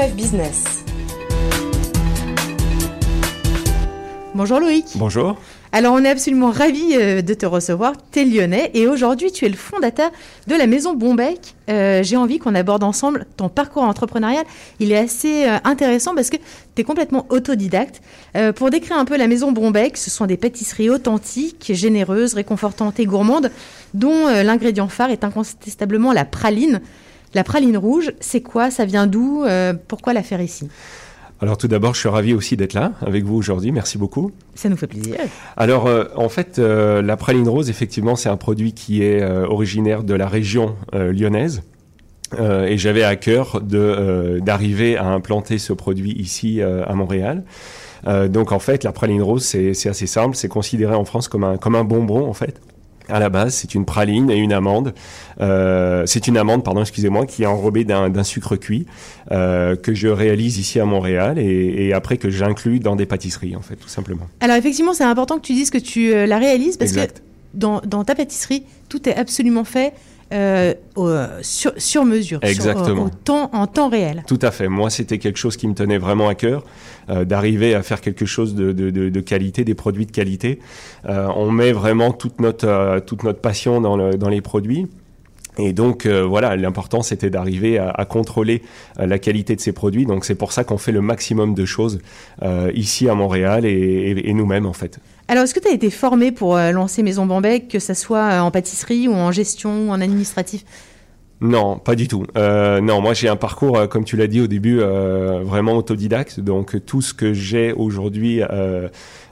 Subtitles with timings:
[0.00, 0.84] BMF Business.
[4.34, 4.86] Bonjour Loïc.
[4.94, 5.36] Bonjour.
[5.72, 9.44] Alors on est absolument ravis euh, de te recevoir, tu es lyonnais et aujourd'hui tu
[9.44, 10.10] es le fondateur
[10.46, 11.54] de la maison Bombec.
[11.68, 14.44] Euh, J'ai envie qu'on aborde ensemble ton parcours entrepreneurial.
[14.78, 18.00] Il est assez euh, intéressant parce que tu es complètement autodidacte.
[18.36, 22.98] Euh, pour décrire un peu la maison Bombec, ce sont des pâtisseries authentiques, généreuses, réconfortantes
[23.00, 23.50] et gourmandes
[23.92, 26.80] dont l'ingrédient phare est incontestablement la praline.
[27.34, 28.70] La praline rouge, c'est quoi?
[28.70, 29.44] Ça vient d'où?
[29.44, 30.68] Euh, Pourquoi la faire ici?
[31.40, 33.72] Alors tout d'abord, je suis ravi aussi d'être là avec vous aujourd'hui.
[33.72, 34.30] Merci beaucoup.
[34.54, 35.16] Ça nous fait plaisir.
[35.56, 40.02] Alors euh, en fait, euh, la praline rose, effectivement, c'est un produit qui est originaire
[40.02, 41.62] de la région lyonnaise.
[42.38, 46.94] Euh, et j'avais à cœur de, euh, d'arriver à implanter ce produit ici euh, à
[46.94, 47.44] Montréal.
[48.30, 50.34] Donc en fait, la praline rose, c'est, c'est assez simple.
[50.34, 52.58] C'est considéré en France comme un, comme un bonbon en fait.
[53.10, 54.94] À la base, c'est une praline et une amande.
[55.40, 58.86] Euh, c'est une amande, pardon, excusez-moi, qui est enrobée d'un, sucre cuit
[59.32, 63.56] euh, que je réalise ici à Montréal et, et après que j'inclus dans des pâtisseries,
[63.56, 64.28] en fait, tout simplement.
[64.40, 67.18] Alors effectivement, c'est important que tu dises que tu euh, la réalises parce Exact.
[67.18, 67.22] que
[67.54, 69.92] dans, dans ta pâtisserie, tout est absolument fait
[70.32, 70.74] euh,
[71.42, 73.04] sur, sur mesure, sur- Exactement.
[73.04, 74.22] au temps, en temps réel.
[74.26, 74.68] Tout à fait.
[74.68, 76.64] Moi, c'était quelque chose qui me tenait vraiment à cœur,
[77.08, 80.60] euh, d'arriver à faire quelque chose de, de, de, de qualité, des produits de qualité.
[81.08, 84.86] Euh, on met vraiment toute notre, toute notre passion dans, le, dans les produits.
[85.58, 88.62] Et donc euh, voilà, l'important c'était d'arriver à, contrôler
[88.98, 90.06] euh, la qualité de ces produits.
[90.06, 92.00] Donc c'est pour ça qu'on fait le maximum de choses
[92.42, 95.00] euh, ici à Montréal et, nous-mêmes en fait.
[95.28, 98.50] Alors est-ce que tu as été formé pour lancer Maison Bambec, que ça soit en
[98.50, 100.64] pâtisserie ou en gestion ou en administratif?
[101.42, 102.24] Non, pas du tout.
[102.36, 105.72] Euh, non, moi j'ai un parcours, euh, comme tu l'as dit au début, euh, vraiment
[105.74, 106.38] autodidacte.
[106.40, 108.88] Donc tout ce que j'ai aujourd'hui euh,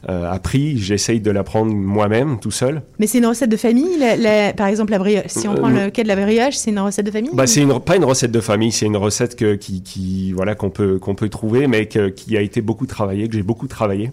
[0.08, 2.80] euh, appris, j'essaye de l'apprendre moi-même, tout seul.
[2.98, 5.24] Mais c'est une recette de famille la- la- Par exemple, la brioche.
[5.28, 7.46] Si on Euh, prend le cas de la brioche, c'est une recette de famille Bah,
[7.46, 7.96] c'est une, pas?
[7.96, 11.28] une recette de famille, c'est une recette que, qui, qui, voilà, qu'on peut, qu'on peut
[11.28, 14.10] trouver, mais que- qui a été beaucoup travaillée, que j'ai beaucoup travaillé.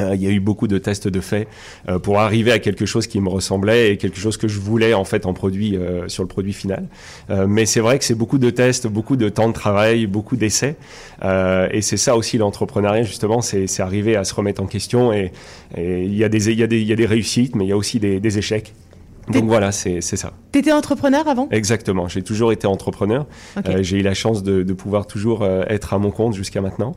[0.00, 1.46] Euh, il y a eu beaucoup de tests de fait
[1.88, 4.94] euh, pour arriver à quelque chose qui me ressemblait et quelque chose que je voulais
[4.94, 6.86] en fait en produit euh, sur le produit final.
[7.46, 10.76] Mais c'est vrai que c'est beaucoup de tests, beaucoup de temps de travail, beaucoup d'essais.
[11.22, 15.12] Et c'est ça aussi l'entrepreneuriat justement, c'est arriver à se remettre en question.
[15.12, 15.32] Et
[15.76, 18.74] il y a des réussites, mais il y a aussi des échecs.
[19.40, 20.32] Donc voilà, c'est ça.
[20.52, 21.48] T'étais entrepreneur avant?
[21.50, 22.08] Exactement.
[22.08, 23.26] J'ai toujours été entrepreneur.
[23.66, 26.60] Euh, j'ai eu la chance de, de pouvoir toujours euh, être à mon compte jusqu'à
[26.60, 26.94] maintenant.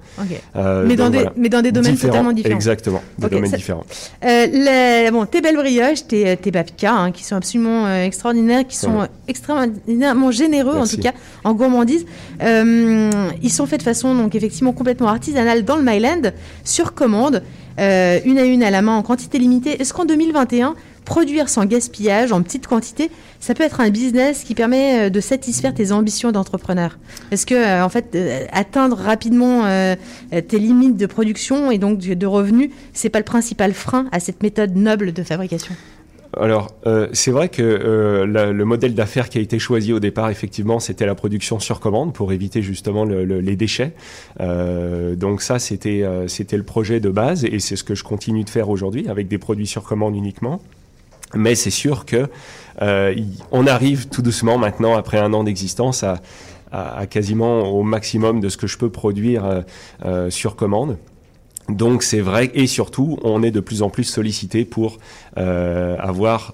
[0.56, 1.34] Euh, Mais, dans donc des, voilà.
[1.38, 2.56] mais dans des domaines totalement différents.
[2.56, 3.86] Exactement, des domaines ça- différents.
[4.22, 9.00] Les- bon, tes belles brioches, tes, tes babkas, hein, qui sont absolument extraordinaires, qui sont
[9.00, 9.08] Ouais.
[9.28, 10.96] extraordinairement généreux Merci.
[10.96, 11.14] en tout cas
[11.44, 12.06] en gourmandise.
[12.42, 16.32] Ils sont faits de façon donc effectivement complètement artisanale dans le Myland,
[16.64, 17.42] sur commande,
[17.78, 17.84] une
[18.38, 19.82] à une à la main en quantité limitée.
[19.82, 24.56] Est-ce qu'en 2021, produire sans gaspillage, en petite quantité, ça peut être un business qui
[24.56, 26.98] permet euh, de satisfaire tes ambitions d'entrepreneur
[27.32, 29.64] Est-ce que euh, en fait euh, atteindre rapidement
[30.48, 34.42] tes limites de production et donc de revenus, c'est pas le principal frein à cette
[34.44, 35.74] méthode noble de fabrication
[36.38, 36.72] Alors,
[37.14, 37.62] c'est vrai que
[38.26, 42.14] le modèle d'affaires qui a été choisi au départ, effectivement, c'était la production sur commande
[42.14, 43.94] pour éviter justement le- le- les déchets.
[44.40, 48.70] Donc ça, c'était le projet de base et c'est ce que je continue de faire
[48.70, 50.62] aujourd'hui avec des produits sur commande uniquement.
[51.36, 52.28] Mais c'est sûr que
[52.82, 53.14] euh,
[53.52, 56.22] on arrive tout doucement maintenant, après un an d'existence, à,
[56.72, 59.62] à- à quasiment au maximum de ce que je peux produire euh,
[60.06, 60.98] euh, sur commande.
[61.70, 65.00] Donc c'est vrai, et surtout, on est de plus en plus sollicité pour
[65.38, 66.54] euh, avoir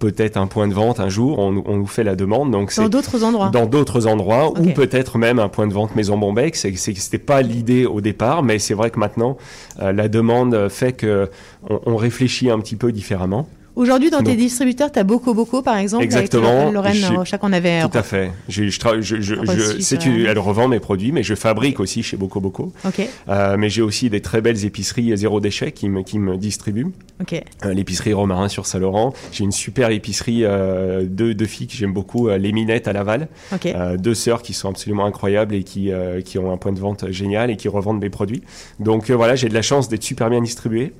[0.00, 2.88] peut-être un point de vente un jour, on, on nous fait la demande, donc dans
[2.88, 6.56] d'autres endroits dans d'autres endroits, ou peut-être même un point de vente Maison Bombec.
[6.56, 9.36] C'est, c'est, c'était pas l'idée au départ, mais c'est vrai que maintenant,
[9.80, 11.30] euh, la demande fait que
[11.68, 13.46] on, on réfléchit un petit peu différemment.
[13.76, 16.62] Aujourd'hui, dans tes distributeurs, tu as Boko Boko, par exemple, Exactement.
[16.62, 17.82] avec Lorraine J'ai- Rochac, on avait...
[17.82, 18.30] Tout à fait.
[18.48, 22.72] Je, je, je, elle revend mes produits, mais je fabrique aussi chez Boko Boko.
[22.84, 26.36] Ok, Euh, mais j'ai aussi des très belles épiceries zéro déchet qui me, qui me
[26.36, 26.88] distribuent.
[27.20, 27.42] ok.
[27.64, 29.12] Euh, l'épicerie Romarin sur Saint-Laurent.
[29.32, 32.92] J'ai une super épicerie euh, de, de filles que j'aime beaucoup, euh, les Minettes à
[32.92, 33.28] Laval.
[33.54, 33.66] Ok.
[33.66, 36.80] Euh, deux sœurs qui sont absolument incroyables et qui, euh, qui ont un point de
[36.80, 38.42] vente génial et qui revendent mes produits.
[38.78, 40.92] Donc euh, voilà, j'ai de la chance d'être super bien distribué.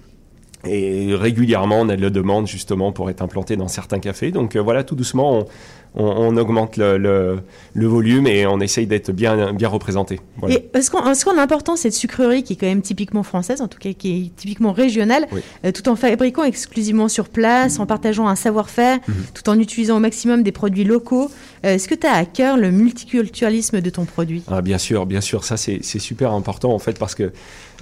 [0.66, 4.30] Et régulièrement, on a de la demande justement pour être implanté dans certains cafés.
[4.30, 5.44] Donc euh, voilà, tout doucement,
[5.94, 7.40] on, on augmente le, le,
[7.74, 10.20] le volume et on essaye d'être bien, bien représenté.
[10.38, 10.54] Voilà.
[10.56, 11.00] Et est-ce qu'on
[11.32, 14.36] a l'important cette sucrerie qui est quand même typiquement française, en tout cas qui est
[14.36, 15.40] typiquement régionale, Oui.
[15.64, 19.14] euh, tout en fabriquant exclusivement sur place, en partageant un savoir-faire, Mhm.
[19.34, 21.30] tout en utilisant au maximum des produits locaux.
[21.64, 24.42] Euh, Est-ce que tu as à cœur le multiculturalisme de ton produit?
[24.48, 27.32] Ah, bien sûr, bien sûr, ça c'est c'est super important en fait parce que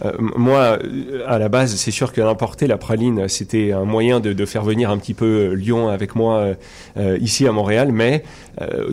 [0.04, 0.78] euh, moi,
[1.26, 4.62] à la base, c'est sûr que d'importer la praline, c'était un moyen de, de faire
[4.62, 6.50] venir un petit peu Lyon avec moi
[7.20, 8.22] ici à Montréal, mais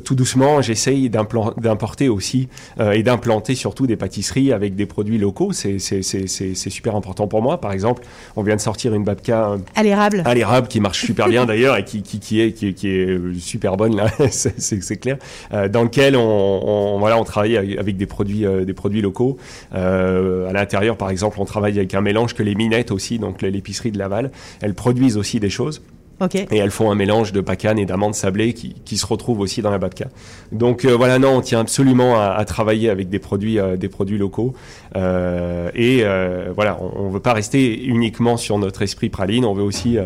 [0.04, 2.50] tout doucement, j'essaye d'importer aussi
[2.80, 5.52] et d'implanter surtout des pâtisseries avec des produits locaux.
[5.54, 5.80] C'est
[6.70, 7.62] super important pour moi.
[7.62, 8.04] Par exemple,
[8.36, 11.78] on vient de sortir une babka à l'érable, à l'érable qui marche super bien d'ailleurs
[11.78, 15.18] et qui, qui, qui, est, qui, qui, est super bonne là, c'est clair.
[15.52, 19.38] dans lequel on, voilà, on travaille avec des produits, des produits locaux.
[19.72, 23.92] à l'intérieur, par exemple, on travaille avec un mélange que les minettes aussi, donc l'épicerie
[23.92, 24.32] de Laval,
[24.62, 25.82] elles produisent aussi des choses.
[26.52, 29.62] Et elles font un mélange de bacane et d'amandes sablées qui, qui, se retrouvent aussi
[29.62, 30.06] dans la babka.
[30.52, 33.90] Donc euh, voilà, non, on tient absolument à, à travailler avec des produits, euh, des
[33.90, 34.54] produits locaux.
[34.96, 36.04] Euh, et
[36.54, 39.98] voilà, on ne veut pas rester uniquement sur notre esprit praline, on veut aussi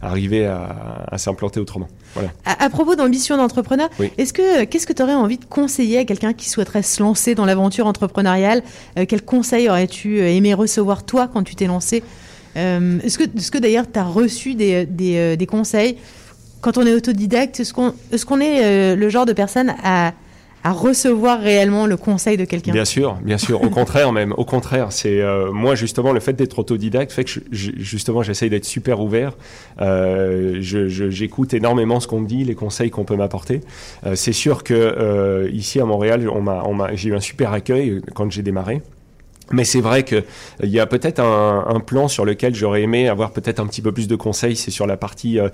[0.00, 1.88] arriver à, à s'implanter autrement.
[2.14, 2.30] Voilà.
[2.46, 6.04] À, à propos d'ambition d'entrepreneur, est-ce que qu'est-ce que tu aurais envie de conseiller à
[6.04, 8.62] quelqu'un qui souhaiterait se lancer dans l'aventure entrepreneuriale?
[9.06, 12.02] Quel conseil aurais-tu aimé recevoir toi quand tu t'es lancé?
[12.58, 15.96] Euh, est-ce que, est que d'ailleurs tu as reçu des, euh, des, conseils
[16.60, 20.12] quand on est autodidacte Est-ce qu'on est, euh, le genre de personne à,
[20.64, 22.72] à recevoir réellement le conseil de quelqu'un?
[22.72, 23.62] Bien sûr, bien sûr.
[23.62, 24.34] Au contraire même.
[24.36, 25.22] Au contraire, c'est
[25.52, 29.36] moi justement le fait d'être autodidacte fait que justement j'essaye d'être super ouvert.
[29.80, 33.60] Euh, J'écoute énormément ce qu'on me dit, les conseils qu'on peut m'apporter.
[34.14, 36.28] c'est sûr que ici à Montréal,
[36.94, 38.82] j'ai eu un super accueil quand j'ai démarré.
[39.50, 40.24] Mais c'est vrai qu'il
[40.64, 44.08] y a peut-être un, plan sur lequel j'aurais aimé avoir peut-être un petit peu plus
[44.08, 44.56] de conseils.
[44.56, 45.48] C'est sur la partie euh,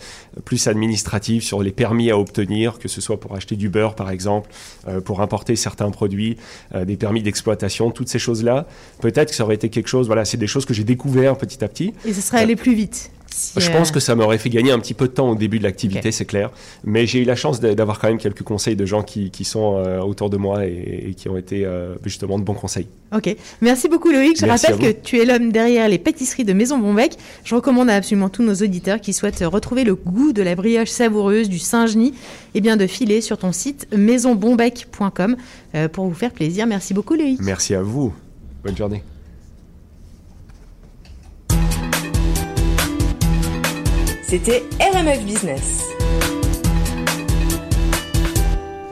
[0.44, 4.10] plus administrative, sur les permis à obtenir, que ce soit pour acheter du beurre par
[4.10, 4.50] exemple,
[4.88, 6.38] euh, pour importer certains produits,
[6.74, 8.66] euh, des permis d'exploitation, toutes ces choses-là.
[9.00, 10.06] Peut-être que ça aurait été quelque chose.
[10.06, 11.92] Voilà, c'est des choses que j'ai découvert petit à petit.
[12.04, 13.10] Et ce serait allé plus vite.
[13.56, 15.64] Je pense que ça m'aurait fait gagner un petit peu de temps au début de
[15.64, 16.50] l'activité, c'est clair.
[16.84, 19.76] Mais j'ai eu la chance d'avoir quand même quelques conseils de gens qui, qui sont
[19.76, 22.86] euh, autour de moi et, qui ont été euh, justement de bons conseils.
[23.14, 23.34] Ok.
[23.60, 24.38] Merci beaucoup Loïc.
[24.38, 27.16] Je rappelle que tu es l'homme derrière les pâtisseries de Maison Bonbec.
[27.44, 30.90] Je recommande à absolument tous nos auditeurs qui souhaitent retrouver le goût de la brioche
[30.90, 32.14] savoureuse du Saint-Genis
[32.54, 35.36] eh bien de filer sur ton site maisonbonbec.com
[35.74, 36.66] euh, pour vous faire plaisir.
[36.66, 37.40] Merci beaucoup Loïc.
[37.40, 38.12] Merci à vous.
[38.64, 39.02] Bonne journée.
[44.34, 45.84] C'était RMF Business.